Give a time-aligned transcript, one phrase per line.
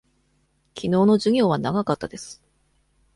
[0.73, 2.41] きのうの授業は長かったです。